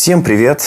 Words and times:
Всем 0.00 0.22
привет! 0.22 0.62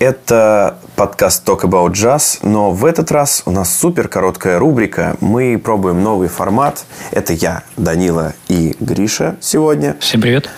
Это 0.00 0.78
подкаст 0.96 1.48
Talk 1.48 1.60
About 1.60 1.92
Jazz, 1.92 2.40
но 2.42 2.72
в 2.72 2.84
этот 2.86 3.12
раз 3.12 3.42
у 3.46 3.52
нас 3.52 3.72
супер 3.72 4.08
короткая 4.08 4.58
рубрика. 4.58 5.16
Мы 5.20 5.56
пробуем 5.58 6.02
новый 6.02 6.26
формат. 6.26 6.84
Это 7.12 7.32
я, 7.34 7.62
Данила 7.76 8.34
и 8.48 8.76
Гриша 8.80 9.36
сегодня. 9.40 9.96
Всем 10.00 10.20
привет! 10.20 10.50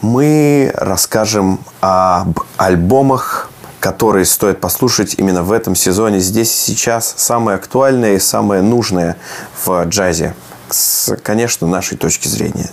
Мы 0.00 0.72
расскажем 0.74 1.60
об 1.80 2.40
альбомах, 2.56 3.52
которые 3.78 4.24
стоит 4.24 4.60
послушать 4.60 5.14
именно 5.16 5.44
в 5.44 5.52
этом 5.52 5.76
сезоне, 5.76 6.18
здесь 6.18 6.50
и 6.50 6.72
сейчас, 6.72 7.14
самые 7.16 7.54
актуальные 7.54 8.16
и 8.16 8.18
самые 8.18 8.62
нужные 8.62 9.14
в 9.64 9.84
джазе, 9.84 10.34
с, 10.70 11.16
конечно, 11.22 11.68
нашей 11.68 11.96
точки 11.96 12.26
зрения. 12.26 12.70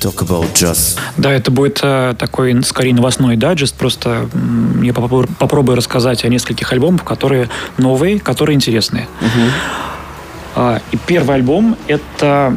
Talk 0.00 0.18
about 0.18 0.52
jazz. 0.54 0.98
Да, 1.16 1.32
это 1.32 1.50
будет 1.50 1.80
э, 1.82 2.14
такой, 2.18 2.62
скорее, 2.62 2.94
новостной 2.94 3.36
дайджест. 3.36 3.74
Просто 3.74 4.28
я 4.82 4.92
попробую, 4.92 5.28
попробую 5.38 5.76
рассказать 5.76 6.24
о 6.24 6.28
нескольких 6.28 6.72
альбомах, 6.72 7.04
которые 7.04 7.48
новые, 7.78 8.20
которые 8.20 8.54
интересные. 8.54 9.08
Угу. 9.20 10.78
И 10.90 10.96
первый 11.06 11.36
альбом– 11.36 11.76
это 11.86 12.52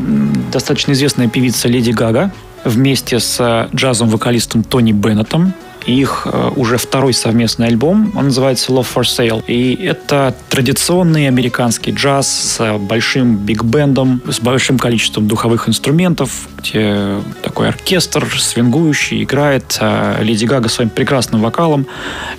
достаточно 0.51 0.91
известная 0.93 1.27
певица 1.27 1.67
Леди 1.67 1.91
Гага 1.91 2.31
вместе 2.63 3.19
с 3.19 3.37
э, 3.39 3.75
джазом-вокалистом 3.75 4.63
Тони 4.63 4.91
Беннетом 4.91 5.53
их 5.85 6.27
э, 6.31 6.51
уже 6.55 6.77
второй 6.77 7.13
совместный 7.13 7.67
альбом, 7.67 8.11
он 8.15 8.25
называется 8.25 8.71
Love 8.71 8.87
for 8.93 9.03
Sale. 9.03 9.43
И 9.47 9.73
это 9.83 10.35
традиционный 10.49 11.27
американский 11.27 11.91
джаз 11.91 12.27
с 12.27 12.77
большим 12.77 13.37
биг-бендом, 13.37 14.21
с 14.29 14.39
большим 14.39 14.77
количеством 14.77 15.27
духовых 15.27 15.67
инструментов, 15.69 16.47
где 16.57 17.17
такой 17.41 17.69
оркестр 17.69 18.27
свингующий 18.39 19.23
играет 19.23 19.77
а 19.79 20.21
Леди 20.21 20.45
Гага 20.45 20.69
своим 20.69 20.89
прекрасным 20.89 21.41
вокалом 21.41 21.87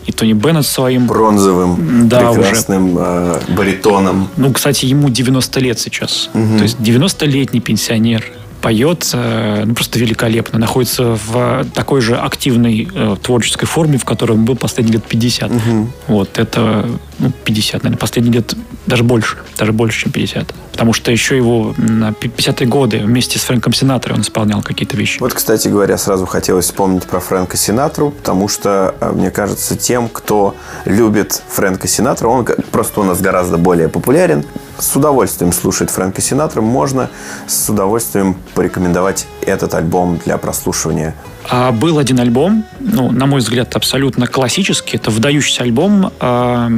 и 0.06 0.12
Тони 0.12 0.33
Беннет 0.33 0.67
своим... 0.67 1.06
Бронзовым, 1.06 2.08
да, 2.08 2.33
прекрасным 2.33 2.95
уже. 2.95 3.05
Э, 3.05 3.41
баритоном. 3.56 4.28
Ну, 4.36 4.52
кстати, 4.52 4.86
ему 4.86 5.08
90 5.08 5.61
лет 5.61 5.78
сейчас. 5.78 6.30
Угу. 6.34 6.58
То 6.58 6.62
есть 6.62 6.78
90-летний 6.78 7.61
пенсионер 7.61 8.24
поет 8.62 9.10
ну, 9.12 9.74
просто 9.74 9.98
великолепно, 9.98 10.58
находится 10.58 11.18
в 11.27 11.66
такой 11.74 12.00
же 12.00 12.16
активной 12.16 12.88
э, 12.94 13.16
творческой 13.22 13.66
форме, 13.66 13.98
в 13.98 14.05
которой 14.05 14.32
он 14.32 14.44
был 14.44 14.56
последние 14.56 14.94
лет 14.94 15.05
50. 15.05 15.50
Угу. 15.50 15.88
Вот 16.08 16.38
это 16.38 16.88
ну, 17.18 17.33
50, 17.44 17.83
наверное, 17.83 17.98
последние 17.98 18.34
лет 18.34 18.55
даже 18.86 19.05
больше, 19.05 19.38
даже 19.58 19.72
больше, 19.72 20.02
чем 20.02 20.12
50. 20.12 20.55
Потому 20.72 20.92
что 20.92 21.10
еще 21.12 21.36
его 21.36 21.74
на 21.77 22.10
50-е 22.10 22.66
годы 22.66 22.98
вместе 22.98 23.38
с 23.38 23.42
Фрэнком 23.42 23.72
Синатрой 23.72 24.16
он 24.16 24.22
исполнял 24.22 24.62
какие-то 24.62 24.96
вещи. 24.96 25.20
Вот, 25.20 25.34
кстати 25.34 25.68
говоря, 25.68 25.98
сразу 25.98 26.27
хотелось 26.27 26.66
вспомнить 26.66 27.05
про 27.05 27.20
Фрэнка 27.20 27.56
Синатру, 27.56 28.10
потому 28.10 28.48
что, 28.48 28.94
э, 29.00 29.12
мне 29.12 29.30
кажется, 29.30 29.77
тем, 29.77 30.08
кто 30.08 30.56
любит 30.84 31.42
Фрэнка 31.50 31.86
Синатра, 31.88 32.28
он 32.28 32.46
просто 32.70 33.00
у 33.00 33.05
нас 33.05 33.20
гораздо 33.20 33.58
более 33.58 33.88
популярен. 33.88 34.44
С 34.78 34.97
удовольствием 34.97 35.53
слушает 35.53 35.91
Фрэнка 35.91 36.20
Синатра. 36.20 36.61
Можно 36.61 37.11
с 37.47 37.69
удовольствием 37.69 38.37
порекомендовать 38.55 39.27
этот 39.42 39.75
альбом 39.75 40.19
для 40.25 40.39
прослушивания 40.39 41.14
а 41.48 41.73
был 41.73 41.98
один 41.98 42.20
альбом, 42.20 42.64
ну, 42.81 43.11
на 43.11 43.27
мой 43.27 43.41
взгляд, 43.41 43.75
абсолютно 43.75 44.27
классический. 44.27 44.97
Это 44.97 45.11
выдающийся 45.11 45.64
альбом 45.64 46.12
э, 46.20 46.69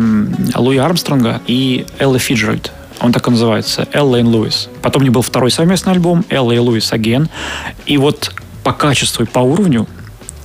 Луи 0.55 0.78
Армстронга 0.78 1.42
и 1.47 1.86
Эллы 1.98 2.19
Фиджеральд. 2.19 2.73
Он 3.01 3.12
так 3.12 3.27
и 3.28 3.31
называется. 3.31 3.86
Элла 3.92 4.17
и 4.17 4.23
Луис. 4.23 4.69
Потом 4.81 5.03
у 5.03 5.05
них 5.05 5.12
был 5.12 5.23
второй 5.23 5.51
совместный 5.51 5.92
альбом 5.92 6.25
Элла 6.31 6.53
и 6.53 6.58
Луис 6.58 6.92
Again. 6.92 7.29
И 7.86 7.98
вот 7.98 8.33
по 8.62 8.73
качеству 8.73 9.25
и 9.25 9.27
по 9.27 9.41
уровню 9.41 9.86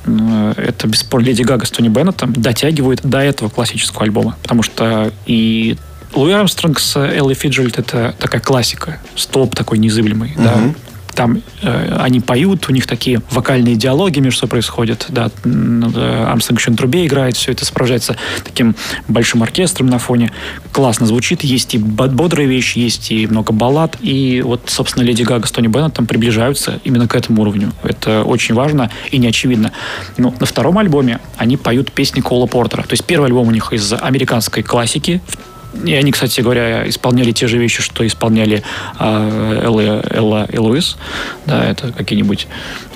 э, 0.05 0.53
это 0.57 0.87
бесспорно 0.87 1.25
Леди 1.25 1.43
Гага 1.43 1.65
с 1.65 1.71
Тони 1.71 1.87
Беннетом 1.87 2.33
дотягивает 2.33 3.01
до 3.03 3.19
этого 3.19 3.49
классического 3.49 4.03
альбома. 4.03 4.35
Потому 4.41 4.63
что 4.63 5.13
и 5.25 5.77
Луи 6.13 6.33
Армстронг 6.33 6.79
с 6.79 6.97
Эллой 6.97 7.35
Фиджеральд 7.35 7.79
это 7.79 8.15
такая 8.19 8.41
классика. 8.41 8.99
Стоп 9.15 9.55
такой 9.55 9.77
незыблемый. 9.77 10.33
Uh-huh. 10.35 10.43
Да 10.43 10.73
там 11.19 11.41
э, 11.61 11.97
они 11.99 12.21
поют, 12.21 12.69
у 12.69 12.71
них 12.71 12.87
такие 12.87 13.21
вокальные 13.29 13.75
диалоги 13.75 14.19
между 14.19 14.39
собой 14.39 14.51
происходят, 14.51 15.05
да, 15.09 15.29
Армстронг 15.43 16.61
еще 16.61 16.71
на 16.71 16.77
трубе 16.77 17.05
играет, 17.05 17.35
все 17.35 17.51
это 17.51 17.65
сопровождается 17.65 18.15
таким 18.45 18.73
большим 19.09 19.43
оркестром 19.43 19.87
на 19.87 19.99
фоне, 19.99 20.31
классно 20.71 21.05
звучит, 21.05 21.43
есть 21.43 21.75
и 21.75 21.77
бодрые 21.77 22.47
вещи, 22.47 22.79
есть 22.79 23.11
и 23.11 23.27
много 23.27 23.51
баллад, 23.51 23.97
и 23.99 24.41
вот, 24.41 24.61
собственно, 24.67 25.03
Леди 25.03 25.23
Гага 25.23 25.45
с 25.45 25.51
Тони 25.51 25.67
Беннетом 25.67 26.05
приближаются 26.05 26.79
именно 26.85 27.05
к 27.05 27.15
этому 27.15 27.41
уровню. 27.41 27.73
Это 27.83 28.23
очень 28.23 28.55
важно 28.55 28.89
и 29.11 29.17
не 29.17 29.27
очевидно. 29.27 29.73
Но 30.15 30.33
на 30.39 30.45
втором 30.45 30.77
альбоме 30.77 31.19
они 31.35 31.57
поют 31.57 31.91
песни 31.91 32.21
Кола 32.21 32.45
Портера. 32.45 32.83
То 32.83 32.93
есть 32.93 33.03
первый 33.03 33.25
альбом 33.25 33.49
у 33.49 33.51
них 33.51 33.73
из 33.73 33.91
американской 33.91 34.63
классики, 34.63 35.21
и 35.85 35.93
они, 35.93 36.11
кстати 36.11 36.41
говоря, 36.41 36.87
исполняли 36.89 37.31
те 37.31 37.47
же 37.47 37.57
вещи, 37.57 37.81
что 37.81 38.05
исполняли 38.05 38.63
э, 38.99 39.61
Элла, 39.63 40.03
Элла 40.09 40.47
и 40.51 40.57
Луис. 40.57 40.97
Да, 41.45 41.63
это 41.63 41.91
какие-нибудь 41.91 42.47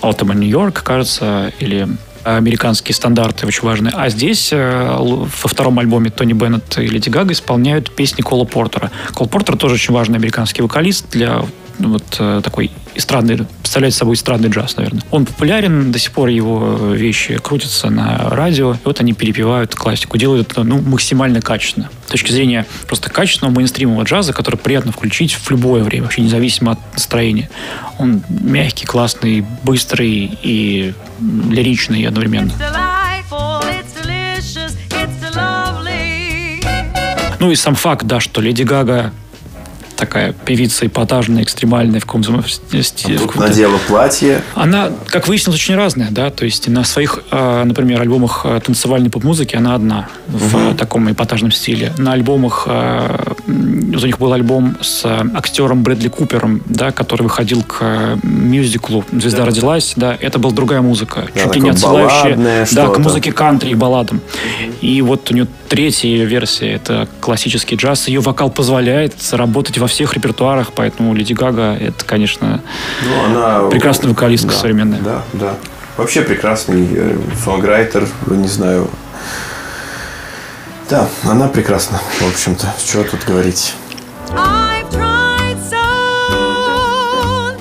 Autumn 0.02 0.36
Нью-Йорк, 0.36 0.84
кажется, 0.84 1.52
или 1.60 1.88
американские 2.24 2.96
стандарты 2.96 3.46
очень 3.46 3.64
важны. 3.64 3.92
А 3.94 4.10
здесь 4.10 4.50
э, 4.52 4.96
во 4.98 5.28
втором 5.28 5.80
альбоме 5.80 6.10
Тони 6.10 6.34
Беннет 6.34 6.78
и 6.78 6.88
Леди 6.88 7.10
Гага 7.10 7.34
исполняют 7.34 7.92
песни 7.92 8.22
Кола 8.22 8.46
Портера. 8.46 8.92
Кол 9.14 9.28
Портер 9.28 9.58
тоже 9.58 9.76
очень 9.76 9.94
важный 9.94 10.18
американский 10.18 10.62
вокалист 10.62 11.10
для 11.12 11.44
ну, 11.80 11.94
вот 11.94 12.16
э, 12.20 12.42
такой 12.44 12.72
эстрадный, 12.96 13.46
представляет 13.60 13.94
собой 13.94 14.16
эстрадный 14.16 14.50
джаз, 14.50 14.76
наверное. 14.78 15.04
Он 15.12 15.26
популярен, 15.26 15.92
до 15.92 16.00
сих 16.00 16.12
пор 16.12 16.30
его 16.30 16.94
вещи 16.94 17.38
крутятся 17.38 17.90
на 17.90 18.30
радио, 18.30 18.74
и 18.74 18.78
вот 18.86 19.00
они 19.00 19.14
перепевают 19.14 19.76
классику, 19.76 20.18
делают 20.18 20.52
это 20.52 20.64
ну, 20.64 20.82
максимально 20.82 21.42
качественно. 21.42 21.90
С 22.08 22.12
точки 22.12 22.32
зрения 22.32 22.66
просто 22.88 23.10
качественного 23.10 23.56
мейнстримового 23.56 24.04
джаза, 24.04 24.34
который 24.34 24.58
приятно 24.58 24.92
включить 24.92 25.34
в 25.34 25.50
любое 25.50 25.84
время, 25.84 26.04
вообще 26.04 26.22
независимо 26.22 26.74
от 26.74 26.80
настроения. 26.94 27.50
Он 27.98 28.24
мягкий, 28.30 28.86
классный, 28.86 29.46
быстрый 29.64 30.38
и 30.42 30.94
лиричный 31.50 32.04
одновременно. 32.06 32.52
Ну 37.40 37.52
и 37.52 37.56
сам 37.56 37.76
факт, 37.76 38.06
да, 38.06 38.20
что 38.22 38.40
Леди 38.40 38.64
Гага 38.64 39.12
такая 40.06 40.34
певица 40.34 40.86
эпатажная, 40.86 41.44
экстремальная 41.44 42.02
в 42.02 42.06
каком-то 42.06 42.44
стиле. 42.82 43.20
А 43.36 43.40
надела 43.40 43.78
платье. 43.88 44.42
Она, 44.54 44.92
как 45.08 45.30
выяснилось, 45.30 45.60
очень 45.60 45.76
разная, 45.76 46.10
да, 46.12 46.30
то 46.30 46.44
есть 46.44 46.68
на 46.68 46.84
своих, 46.84 47.20
а, 47.32 47.64
например, 47.64 48.02
альбомах 48.02 48.42
а, 48.44 48.60
танцевальной 48.60 49.10
поп-музыки 49.10 49.56
она 49.56 49.76
одна 49.76 50.10
в 50.28 50.56
угу. 50.56 50.76
таком 50.76 51.10
эпатажном 51.10 51.52
стиле. 51.52 51.94
На 51.98 52.14
альбомах, 52.14 52.68
у 52.68 54.06
них 54.06 54.20
был 54.20 54.34
альбом 54.34 54.78
с 54.82 55.06
актером 55.34 55.84
Брэдли 55.84 56.10
Купером, 56.10 56.62
да, 56.66 56.92
который 56.92 57.24
выходил 57.24 57.64
к 57.64 58.18
мюзиклу 58.24 59.06
«Звезда 59.12 59.40
да. 59.40 59.46
родилась», 59.46 59.94
да, 59.96 60.18
это 60.20 60.38
была 60.38 60.54
другая 60.54 60.82
музыка, 60.82 61.28
да, 61.34 61.44
чуть 61.44 61.56
ли 61.56 61.62
не 61.62 61.70
отсылающая 61.70 62.68
да, 62.72 62.88
к 62.88 62.98
музыке 62.98 63.32
кантри 63.32 63.70
и 63.70 63.76
балладам. 63.76 64.20
И 64.82 65.02
вот 65.02 65.32
у 65.32 65.34
нее 65.34 65.48
третья 65.70 66.26
версия, 66.26 66.74
это 66.74 67.08
классический 67.22 67.76
джаз, 67.76 68.08
ее 68.08 68.20
вокал 68.20 68.50
позволяет 68.50 69.14
работать 69.32 69.78
во 69.78 69.88
всех 69.94 70.14
репертуарах, 70.16 70.74
поэтому 70.74 71.14
Леди 71.14 71.34
Гага 71.34 71.78
это, 71.80 72.04
конечно, 72.04 72.62
ну, 73.04 73.26
она... 73.26 73.70
прекрасная 73.70 74.10
вокалистка 74.10 74.50
да, 74.50 74.58
современная. 74.58 75.00
Да, 75.00 75.22
да. 75.34 75.54
Вообще 75.98 76.24
прекрасный 76.24 76.88
э, 76.92 77.18
сонграйтер, 77.44 78.08
не 78.28 78.48
знаю. 78.48 78.90
Да, 80.90 81.08
она 81.24 81.48
прекрасна, 81.48 82.00
в 82.20 82.28
общем-то. 82.28 82.74
Что 82.84 83.04
тут 83.04 83.24
говорить? 83.26 83.76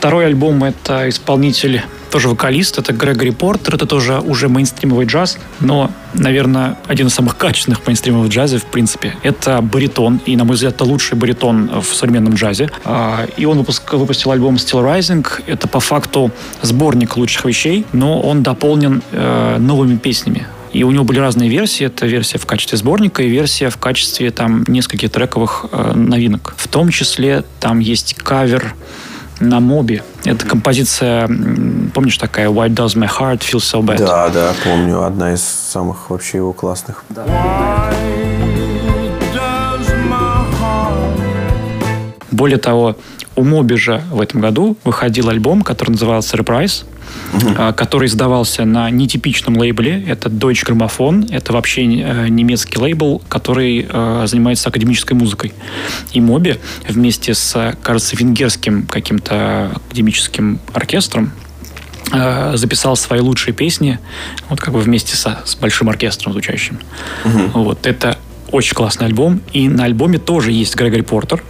Второй 0.02 0.26
альбом– 0.26 0.64
это 0.64 1.08
исполнитель 1.08 1.80
тоже 2.10 2.28
вокалист, 2.28 2.76
это 2.76 2.92
Грегори 2.92 3.30
Портер, 3.30 3.76
это 3.76 3.86
тоже 3.86 4.18
уже 4.18 4.48
мейнстримовый 4.48 5.06
джаз, 5.06 5.38
но, 5.60 5.92
наверное, 6.12 6.76
один 6.88 7.06
из 7.06 7.14
самых 7.14 7.36
качественных 7.38 7.86
мейнстримовых 7.86 8.28
джазов, 8.28 8.64
в 8.64 8.66
принципе. 8.66 9.14
Это 9.22 9.62
баритон, 9.62 10.20
и, 10.26 10.34
на 10.34 10.42
мой 10.42 10.56
взгляд, 10.56 10.74
это 10.74 10.82
лучший 10.82 11.16
баритон 11.16 11.82
в 11.82 11.94
современном 11.94 12.34
джазе. 12.34 12.68
А, 12.84 13.28
и 13.36 13.44
он 13.44 13.58
выпуск, 13.58 13.92
выпустил 13.92 14.32
альбом 14.32 14.56
Still 14.56 14.82
Rising. 14.84 15.24
Это, 15.46 15.68
по 15.68 15.78
факту, 15.78 16.32
сборник 16.62 17.16
лучших 17.16 17.44
вещей, 17.44 17.86
но 17.92 18.20
он 18.20 18.42
дополнен 18.42 19.04
э, 19.12 19.58
новыми 19.60 19.98
песнями. 19.98 20.48
И 20.72 20.82
у 20.82 20.90
него 20.90 21.04
были 21.04 21.20
разные 21.20 21.48
версии. 21.48 21.86
Это 21.86 22.06
версия 22.06 22.38
в 22.38 22.46
качестве 22.46 22.76
сборника 22.76 23.22
и 23.22 23.28
версия 23.28 23.70
в 23.70 23.76
качестве 23.76 24.32
там 24.32 24.64
нескольких 24.66 25.12
трековых 25.12 25.66
э, 25.70 25.92
новинок. 25.94 26.54
В 26.56 26.66
том 26.66 26.88
числе 26.88 27.44
там 27.60 27.78
есть 27.78 28.14
кавер 28.14 28.74
на 29.40 29.60
мобе. 29.60 30.02
Это 30.24 30.46
композиция, 30.46 31.26
помнишь, 31.94 32.16
такая 32.18 32.48
«Why 32.48 32.68
does 32.68 32.96
my 32.96 33.08
heart 33.08 33.40
feel 33.40 33.58
so 33.58 33.82
bad?» 33.82 33.98
Да, 33.98 34.28
да, 34.28 34.52
помню. 34.64 35.02
Одна 35.02 35.32
из 35.34 35.42
самых 35.42 36.10
вообще 36.10 36.38
его 36.38 36.52
классных. 36.52 37.04
Да. 37.08 37.24
Более 42.30 42.58
того, 42.58 42.96
у 43.36 43.44
Моби 43.44 43.76
же 43.76 44.02
в 44.10 44.20
этом 44.20 44.40
году 44.40 44.76
выходил 44.84 45.28
альбом, 45.28 45.62
который 45.62 45.90
назывался 45.90 46.36
Surprise, 46.36 46.84
угу. 47.32 47.72
который 47.74 48.08
издавался 48.08 48.64
на 48.64 48.90
нетипичном 48.90 49.56
лейбле. 49.56 50.02
Это 50.06 50.28
Deutsche 50.28 50.66
Grammophon. 50.66 51.32
Это 51.32 51.52
вообще 51.52 51.82
э, 51.84 52.28
немецкий 52.28 52.78
лейбл, 52.78 53.22
который 53.28 53.86
э, 53.88 54.24
занимается 54.26 54.68
академической 54.68 55.14
музыкой. 55.14 55.52
И 56.12 56.20
Моби 56.20 56.56
вместе 56.88 57.34
с, 57.34 57.76
кажется, 57.82 58.16
венгерским 58.16 58.86
каким-то 58.86 59.72
академическим 59.88 60.60
оркестром 60.72 61.32
э, 62.12 62.56
записал 62.56 62.96
свои 62.96 63.20
лучшие 63.20 63.54
песни, 63.54 63.98
вот 64.48 64.60
как 64.60 64.74
бы 64.74 64.80
вместе 64.80 65.16
со, 65.16 65.42
с 65.44 65.56
большим 65.56 65.88
оркестром 65.88 66.32
звучащим. 66.32 66.78
Угу. 67.24 67.62
Вот 67.62 67.86
это 67.86 68.18
очень 68.50 68.74
классный 68.74 69.06
альбом. 69.06 69.40
И 69.52 69.68
на 69.68 69.84
альбоме 69.84 70.18
тоже 70.18 70.52
есть 70.52 70.76
Грегори 70.76 71.02
Портер, 71.02 71.42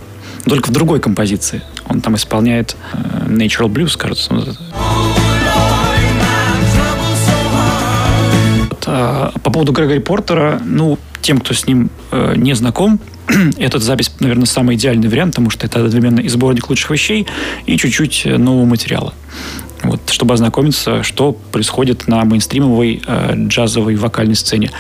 только 0.44 0.68
в 0.68 0.72
другой 0.72 1.00
композиции. 1.00 1.62
Он 1.88 2.00
там 2.00 2.16
исполняет 2.16 2.76
Natural 3.26 3.68
Blues, 3.68 3.96
кажется. 3.96 4.56
По 9.42 9.50
поводу 9.50 9.72
Грегори 9.72 10.00
Портера, 10.00 10.60
ну, 10.64 10.98
тем, 11.22 11.38
кто 11.38 11.54
с 11.54 11.66
ним 11.66 11.90
э, 12.10 12.34
не 12.36 12.54
знаком, 12.54 13.00
этот 13.58 13.82
запись, 13.82 14.12
наверное, 14.20 14.46
самый 14.46 14.76
идеальный 14.76 15.08
вариант, 15.08 15.32
потому 15.34 15.50
что 15.50 15.66
это 15.66 15.78
одновременно 15.78 16.20
и 16.20 16.28
сборник 16.28 16.68
лучших 16.68 16.90
вещей, 16.90 17.26
и 17.64 17.76
чуть-чуть 17.76 18.26
нового 18.26 18.66
материала. 18.66 19.14
Вот, 19.82 20.10
чтобы 20.10 20.34
ознакомиться, 20.34 21.02
что 21.02 21.32
происходит 21.32 22.06
на 22.06 22.24
мейнстримовой 22.24 23.02
э, 23.06 23.34
джазовой 23.48 23.96
вокальной 23.96 24.36
сцене. 24.36 24.70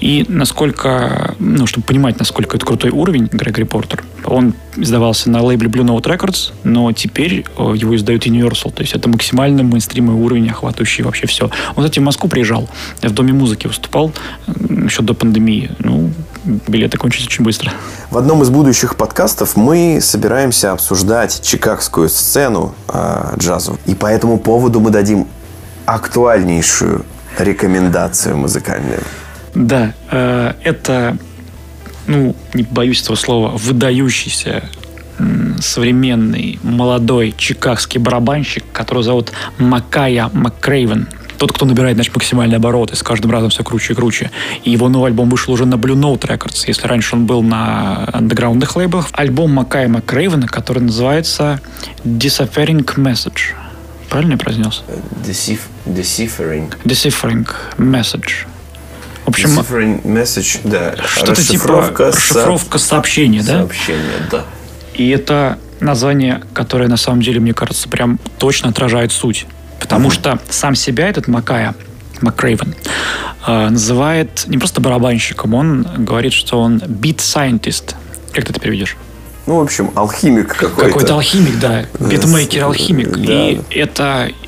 И 0.00 0.24
насколько, 0.28 1.34
ну, 1.38 1.66
чтобы 1.66 1.86
понимать, 1.86 2.18
насколько 2.18 2.56
это 2.56 2.64
крутой 2.64 2.90
уровень, 2.90 3.28
Грегори 3.32 3.64
Портер, 3.64 4.04
он 4.24 4.54
издавался 4.76 5.28
на 5.30 5.42
лейбле 5.42 5.68
Blue 5.68 5.84
Note 5.84 6.04
Records, 6.04 6.52
но 6.62 6.92
теперь 6.92 7.44
э, 7.56 7.74
его 7.76 7.96
издают 7.96 8.26
Universal, 8.26 8.72
то 8.72 8.82
есть 8.82 8.94
это 8.94 9.08
максимально 9.08 9.64
мейнстримовый 9.64 10.22
уровень, 10.22 10.48
охватывающий 10.50 11.02
вообще 11.02 11.26
все. 11.26 11.50
Он, 11.74 11.84
кстати, 11.84 11.98
в 11.98 12.02
Москву 12.02 12.28
приезжал, 12.28 12.68
в 13.02 13.10
Доме 13.10 13.32
музыки 13.32 13.66
выступал 13.66 14.12
еще 14.46 15.02
до 15.02 15.14
пандемии. 15.14 15.70
Ну, 15.78 16.12
билеты 16.44 16.96
кончились 16.96 17.26
очень 17.26 17.44
быстро. 17.44 17.72
В 18.10 18.18
одном 18.18 18.42
из 18.42 18.50
будущих 18.50 18.96
подкастов 18.96 19.56
мы 19.56 19.98
собираемся 20.00 20.72
обсуждать 20.72 21.40
чикагскую 21.42 22.08
сцену 22.08 22.74
э, 22.88 23.34
джазу. 23.38 23.78
И 23.86 23.94
по 23.94 24.06
этому 24.06 24.38
поводу 24.38 24.80
мы 24.80 24.90
дадим 24.90 25.26
актуальнейшую 25.86 27.04
рекомендацию 27.38 28.36
музыкальную. 28.36 29.00
Да, 29.58 29.92
э, 30.12 30.52
это, 30.62 31.18
ну, 32.06 32.36
не 32.54 32.62
боюсь 32.62 33.02
этого 33.02 33.16
слова, 33.16 33.56
выдающийся 33.56 34.62
современный 35.60 36.60
молодой 36.62 37.34
чикагский 37.36 37.98
барабанщик, 37.98 38.62
которого 38.72 39.02
зовут 39.02 39.32
Макая 39.58 40.30
Маккрейвен. 40.32 41.08
Тот, 41.38 41.52
кто 41.52 41.66
набирает, 41.66 41.96
значит, 41.96 42.14
максимальные 42.14 42.58
обороты, 42.58 42.94
с 42.94 43.02
каждым 43.02 43.32
разом 43.32 43.50
все 43.50 43.64
круче 43.64 43.94
и 43.94 43.96
круче. 43.96 44.30
И 44.62 44.70
его 44.70 44.88
новый 44.88 45.08
альбом 45.08 45.28
вышел 45.28 45.52
уже 45.52 45.66
на 45.66 45.74
Blue 45.74 45.96
Note 45.96 46.28
Records, 46.28 46.62
если 46.68 46.86
раньше 46.86 47.16
он 47.16 47.26
был 47.26 47.42
на 47.42 48.08
андеграундных 48.12 48.76
лейблах. 48.76 49.08
Альбом 49.10 49.54
Макая 49.54 49.88
Маккрейвена, 49.88 50.46
который 50.46 50.84
называется 50.84 51.60
Deciphering 52.04 52.84
Message. 52.94 53.54
Правильно 54.08 54.32
я 54.32 54.38
произнес? 54.38 54.84
Decif 55.26 55.58
deciphering. 55.84 56.72
Deciphering 56.84 57.48
Message. 57.76 58.46
В 59.28 59.30
общем, 59.30 60.00
message, 60.04 60.60
да. 60.64 60.94
Что-то 61.06 61.44
типа 61.44 61.92
расшифровка 61.98 62.78
сообщения, 62.78 63.42
да? 63.42 63.58
Сообщение, 63.58 64.26
да. 64.30 64.44
И 64.94 65.10
это 65.10 65.58
название, 65.80 66.42
которое 66.54 66.88
на 66.88 66.96
самом 66.96 67.20
деле, 67.20 67.38
мне 67.38 67.52
кажется, 67.52 67.90
прям 67.90 68.18
точно 68.38 68.70
отражает 68.70 69.12
суть. 69.12 69.46
Потому 69.80 70.08
mm-hmm. 70.08 70.12
что 70.12 70.40
сам 70.48 70.74
себя 70.74 71.08
этот 71.08 71.28
Макайя 71.28 71.74
Макрейвен, 72.22 72.74
э, 73.46 73.68
называет 73.68 74.44
не 74.46 74.56
просто 74.56 74.80
барабанщиком, 74.80 75.52
он 75.52 75.86
говорит, 75.98 76.32
что 76.32 76.58
он 76.60 76.78
beat 76.78 77.18
scientist. 77.18 77.94
Как 78.32 78.46
ты 78.46 78.52
это 78.52 78.60
переведешь? 78.60 78.96
Ну, 79.46 79.58
в 79.58 79.62
общем, 79.62 79.90
алхимик 79.94 80.56
какой-то. 80.56 80.90
Какой-то 80.90 81.14
алхимик, 81.14 81.58
да. 81.60 81.84
Битмейкер, 82.00 82.64
алхимик. 82.64 83.16
Да. 83.16 83.48
И 83.50 83.60
это 83.70 84.30
Э, 84.30 84.47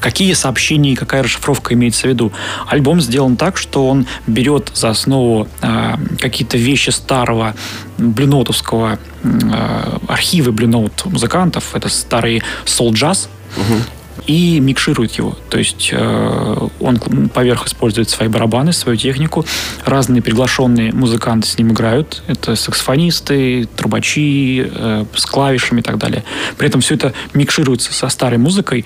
какие 0.00 0.32
сообщения 0.34 0.92
и 0.92 0.96
какая 0.96 1.22
расшифровка 1.22 1.74
имеется 1.74 2.06
в 2.06 2.10
виду. 2.10 2.32
Альбом 2.66 3.00
сделан 3.00 3.36
так, 3.36 3.56
что 3.56 3.88
он 3.88 4.06
берет 4.26 4.70
за 4.74 4.90
основу 4.90 5.48
э, 5.60 5.94
какие-то 6.18 6.56
вещи 6.56 6.90
старого 6.90 7.54
блюнотовского 7.98 8.98
э, 9.22 9.98
архивы 10.08 10.52
блюнот 10.52 11.04
музыкантов. 11.06 11.74
Это 11.74 11.88
старый 11.88 12.42
сол-джаз. 12.64 13.28
Угу 13.56 14.01
и 14.26 14.60
микширует 14.60 15.12
его. 15.12 15.36
То 15.50 15.58
есть 15.58 15.90
э, 15.92 16.68
он 16.80 16.98
поверх 17.28 17.66
использует 17.66 18.08
свои 18.08 18.28
барабаны, 18.28 18.72
свою 18.72 18.96
технику. 18.96 19.44
Разные 19.84 20.22
приглашенные 20.22 20.92
музыканты 20.92 21.48
с 21.48 21.58
ним 21.58 21.72
играют. 21.72 22.22
Это 22.26 22.56
саксофонисты, 22.56 23.68
трубачи 23.76 24.70
э, 24.72 25.04
с 25.14 25.26
клавишами 25.26 25.80
и 25.80 25.82
так 25.82 25.98
далее. 25.98 26.24
При 26.56 26.68
этом 26.68 26.80
все 26.80 26.94
это 26.94 27.12
микшируется 27.34 27.92
со 27.92 28.08
старой 28.08 28.38
музыкой 28.38 28.84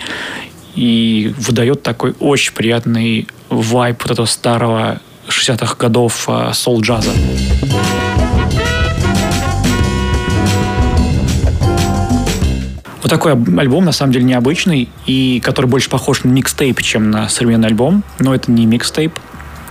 и 0.75 1.35
выдает 1.39 1.83
такой 1.83 2.15
очень 2.19 2.53
приятный 2.53 3.29
вайб 3.49 4.03
вот 4.03 4.13
этого 4.13 4.27
старого 4.27 5.01
60-х 5.29 5.77
годов 5.77 6.27
э, 6.29 6.51
сол-джаза. 6.53 7.11
Вот 13.07 13.11
такой 13.11 13.35
альбом, 13.35 13.85
на 13.85 13.93
самом 13.93 14.13
деле, 14.13 14.25
необычный, 14.25 14.89
и 15.07 15.39
который 15.39 15.67
больше 15.67 15.89
похож 15.89 16.25
на 16.25 16.29
микстейп, 16.29 16.83
чем 16.83 17.13
на 17.13 17.29
современный 17.29 17.69
альбом. 17.69 18.03
Но 18.19 18.35
это 18.35 18.51
не 18.51 18.67
микстейп. 18.67 19.17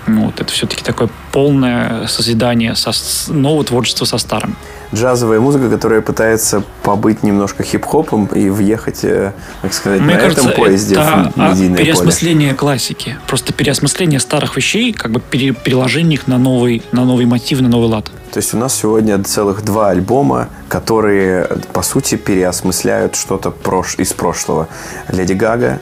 Вот, 0.08 0.40
это 0.40 0.54
все-таки 0.54 0.86
такое 0.86 1.10
полное 1.34 2.08
созидание 2.08 2.76
со, 2.76 2.92
нового 3.34 3.66
творчества 3.66 4.06
со 4.06 4.20
старым 4.20 4.56
джазовая 4.94 5.40
музыка, 5.40 5.70
которая 5.70 6.02
пытается 6.02 6.64
побыть 6.84 7.24
немножко 7.24 7.64
хип-хопом 7.64 8.28
и 8.28 8.50
въехать, 8.50 9.04
э, 9.04 9.34
так 9.62 9.74
сказать, 9.74 10.02
Мне 10.02 10.16
на 10.16 10.20
кажется, 10.20 10.50
этом 10.50 10.62
поезде 10.62 10.96
это 10.96 11.32
в 11.36 11.38
медийное 11.38 11.78
переосмысление 11.78 12.50
поле. 12.50 12.58
классики. 12.58 13.18
Просто 13.28 13.54
переосмысление 13.54 14.20
старых 14.20 14.56
вещей, 14.56 14.94
как 14.94 15.12
бы 15.12 15.20
пере, 15.20 15.54
переложение 15.54 16.16
их 16.16 16.28
на 16.28 16.38
новый, 16.38 16.84
на 16.92 17.06
новый 17.06 17.26
мотив, 17.26 17.62
на 17.62 17.70
новый 17.70 17.90
лад. 17.90 18.06
То 18.32 18.38
есть 18.38 18.54
у 18.54 18.58
нас 18.58 18.76
сегодня 18.76 19.22
целых 19.24 19.64
два 19.64 19.90
альбома, 19.90 20.50
которые, 20.68 21.48
по 21.74 21.82
сути, 21.82 22.16
переосмысляют 22.16 23.16
что-то 23.16 23.52
прош... 23.52 23.96
из 23.98 24.14
прошлого. 24.14 24.68
Леди 25.12 25.34
Гага 25.34 25.80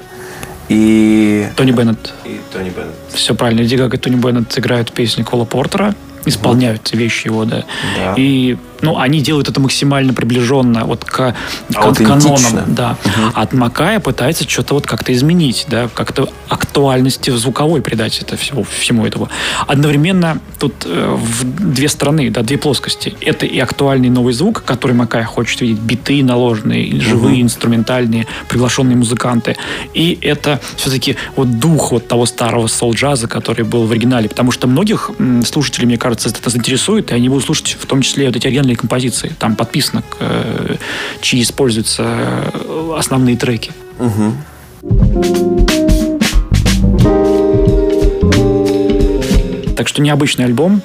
и... 0.69 1.47
Тони 1.55 1.71
Беннет. 1.71 2.13
И 2.25 2.39
Тони 2.51 2.69
Беннет. 2.69 2.95
Все 3.13 3.35
правильно. 3.35 3.61
Леди 3.61 3.75
Гага 3.75 3.97
и 3.97 3.99
Тони 3.99 4.15
Беннет 4.15 4.57
играют 4.57 4.91
песни 4.91 5.23
Кола 5.23 5.45
Портера 5.45 5.95
исполняют 6.25 6.89
вот. 6.91 6.99
вещи 6.99 7.27
его, 7.27 7.45
да. 7.45 7.63
да. 7.97 8.13
И 8.17 8.57
ну, 8.83 8.99
они 8.99 9.21
делают 9.21 9.49
это 9.49 9.59
максимально 9.59 10.13
приближенно 10.13 10.85
вот 10.85 11.05
к, 11.05 11.35
к 11.73 11.95
канонам. 11.95 12.63
Да. 12.67 12.97
Угу. 13.03 13.11
От 13.33 13.53
Макая 13.53 13.99
пытается 13.99 14.47
что-то 14.47 14.73
вот 14.75 14.85
как-то 14.85 15.13
изменить, 15.13 15.65
да, 15.69 15.89
как-то 15.93 16.29
актуальности 16.49 17.29
звуковой 17.31 17.81
придать 17.81 18.19
это 18.19 18.35
всего, 18.37 18.63
всему 18.63 19.05
этому. 19.05 19.29
Одновременно 19.67 20.39
тут 20.59 20.73
э, 20.85 21.17
в 21.17 21.71
две 21.73 21.87
стороны, 21.87 22.29
да, 22.29 22.41
две 22.41 22.57
плоскости. 22.57 23.15
Это 23.21 23.45
и 23.45 23.57
актуальный 23.59 24.09
новый 24.09 24.33
звук, 24.33 24.63
который 24.65 24.93
Макая 24.93 25.23
хочет 25.23 25.61
видеть, 25.61 25.79
биты 25.79 26.23
наложенные, 26.23 26.99
живые, 26.99 27.35
угу. 27.35 27.43
инструментальные, 27.43 28.27
приглашенные 28.49 28.97
музыканты. 28.97 29.55
И 29.93 30.17
это 30.21 30.59
все-таки 30.75 31.15
вот 31.35 31.59
дух 31.59 31.91
вот 31.91 32.07
того 32.07 32.25
старого 32.25 32.67
соул-джаза, 32.67 33.27
который 33.27 33.63
был 33.63 33.85
в 33.85 33.91
оригинале. 33.91 34.27
Потому 34.27 34.51
что 34.51 34.67
многих 34.67 35.11
слушателей, 35.45 35.87
мне 35.87 35.97
кажется, 35.97 36.29
это 36.29 36.49
заинтересует, 36.49 37.11
и 37.11 37.15
они 37.15 37.29
будут 37.29 37.45
слушать 37.45 37.77
в 37.79 37.85
том 37.85 38.01
числе 38.01 38.27
вот 38.27 38.35
эти 38.35 38.47
оригинальные 38.47 38.72
отдельные 38.73 38.75
композиции. 38.75 39.35
Там 39.39 39.55
подписано, 39.55 40.03
э, 40.19 40.75
чьи 41.21 41.41
используются 41.41 42.03
э, 42.03 42.95
основные 42.97 43.37
треки. 43.37 43.71
Угу. 43.99 44.33
Так 49.75 49.87
что 49.87 50.01
необычный 50.01 50.45
альбом, 50.45 50.81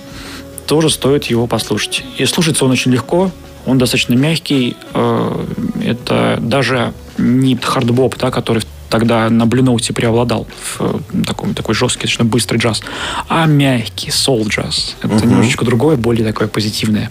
тоже 0.67 0.91
стоит 0.91 1.25
его 1.25 1.47
послушать. 1.47 2.05
И 2.19 2.27
слушается 2.27 2.65
он 2.65 2.71
очень 2.71 2.93
легко, 2.93 3.31
он 3.67 3.79
достаточно 3.79 4.15
мягкий. 4.15 4.77
Э, 4.95 5.45
это 5.85 6.39
даже 6.41 6.93
не 7.19 7.57
хардбоп, 7.57 8.17
да, 8.19 8.31
который 8.31 8.63
тогда 8.89 9.29
на 9.29 9.47
Blue 9.47 9.65
Note'е 9.65 9.93
преобладал 9.93 10.47
в 10.79 11.03
таком, 11.27 11.55
такой 11.55 11.75
жесткий, 11.75 12.03
достаточно 12.03 12.25
быстрый 12.25 12.57
джаз, 12.59 12.83
а 13.29 13.47
мягкий 13.47 14.11
соул-джаз. 14.11 14.97
Это 15.03 15.15
угу. 15.15 15.27
немножечко 15.27 15.65
другое, 15.65 15.97
более 15.97 16.25
такое 16.25 16.49
позитивное. 16.49 17.11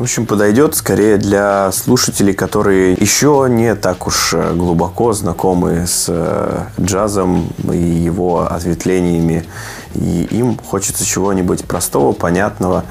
В 0.00 0.04
общем, 0.04 0.24
подойдет 0.24 0.74
скорее 0.76 1.18
для 1.18 1.70
слушателей, 1.72 2.32
которые 2.32 2.94
еще 2.94 3.46
не 3.50 3.74
так 3.74 4.06
уж 4.06 4.32
э, 4.32 4.54
глубоко 4.54 5.12
знакомы 5.12 5.86
с 5.86 6.06
э, 6.08 6.64
джазом 6.80 7.52
и 7.70 7.76
его 7.76 8.50
ответвлениями. 8.50 9.44
И 9.94 10.26
им 10.30 10.56
хочется 10.56 11.04
чего-нибудь 11.04 11.66
простого, 11.66 12.12
понятного. 12.12 12.86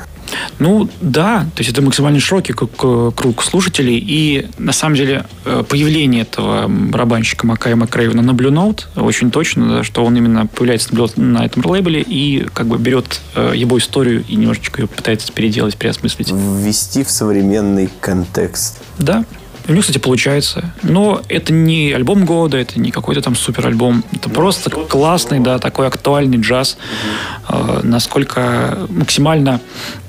Ну, 0.60 0.90
да, 1.02 1.46
то 1.56 1.62
есть 1.62 1.72
это 1.72 1.82
максимально 1.82 2.20
широкий 2.20 2.54
круг 2.54 3.44
слушателей, 3.44 3.98
и 3.98 4.48
на 4.58 4.74
самом 4.74 4.96
деле 4.96 5.26
э, 5.46 5.64
появление 5.68 6.24
этого 6.24 6.68
барабанщика 6.68 7.46
Макая 7.46 7.76
Макрейвена 7.76 8.22
на 8.22 8.32
Blue 8.32 8.52
Note 8.52 8.86
очень 8.96 9.32
точно, 9.32 9.78
да, 9.78 9.84
что 9.84 10.04
он 10.04 10.16
именно 10.18 10.48
появляется 10.48 10.90
на 11.16 11.46
этом 11.46 11.66
лейбле 11.66 12.02
и 12.02 12.46
как 12.54 12.68
бы 12.68 12.78
берет 12.78 13.22
э, 13.36 13.54
его 13.56 13.78
историю 13.78 14.24
и 14.28 14.36
немножечко 14.36 14.82
ее 14.82 14.88
пытается 14.88 15.32
переделать, 15.32 15.78
переосмыслить. 15.78 16.32
Ввести 16.32 17.04
в 17.04 17.12
современный 17.12 17.90
контекст. 18.02 18.80
Да, 18.98 19.26
у 19.70 19.74
него, 19.74 19.82
кстати, 19.82 20.00
получается. 20.00 20.74
Но 20.82 21.22
это 21.30 21.54
не 21.54 21.92
альбом 21.94 22.26
года, 22.26 22.58
это 22.58 22.80
не 22.80 22.92
какой-то 22.92 23.22
там 23.22 23.36
супер 23.36 23.68
альбом. 23.68 24.04
Это 24.12 24.28
ну, 24.30 24.36
просто 24.36 24.70
классный, 24.70 25.40
да, 25.40 25.60
такой 25.60 25.88
актуальный 25.88 26.40
джаз. 26.40 26.78
Э, 27.48 27.82
насколько 27.84 28.88
максимально, 28.90 29.62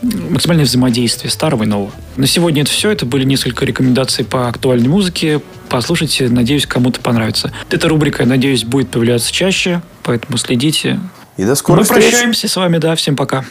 максимальное 0.03 0.65
взаимодействие 0.65 1.31
старого 1.31 1.65
и 1.65 1.67
нового. 1.67 1.93
На 2.17 2.27
сегодня 2.27 2.63
это 2.63 2.71
все. 2.71 2.91
Это 2.91 3.05
были 3.05 3.25
несколько 3.25 3.65
рекомендаций 3.67 4.25
по 4.25 4.49
актуальной 4.49 4.89
музыке. 4.89 5.41
Послушайте, 5.69 6.29
надеюсь, 6.29 6.67
кому-то 6.67 7.01
понравится. 7.01 7.53
Эта 7.71 7.89
рубрика, 7.89 8.25
надеюсь, 8.25 8.65
будет 8.65 8.91
появляться 8.91 9.31
чаще, 9.33 9.83
поэтому 10.03 10.39
следите. 10.39 10.99
И 11.37 11.45
до 11.45 11.55
скорых 11.55 11.81
Мы 11.81 11.85
встреч. 11.85 12.11
прощаемся 12.11 12.49
с 12.49 12.57
вами, 12.57 12.79
да. 12.79 12.95
Всем 12.97 13.15
пока. 13.15 13.45